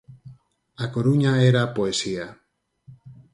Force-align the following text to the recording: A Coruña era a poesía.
A 0.83 0.85
Coruña 0.93 1.33
era 1.49 1.59
a 1.63 1.73
poesía. 1.77 2.27